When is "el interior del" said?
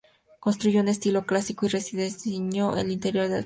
2.75-3.29